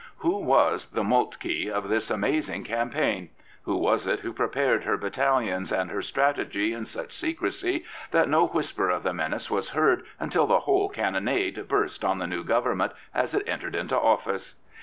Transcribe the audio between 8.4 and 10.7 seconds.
whisper of the menace was heard until the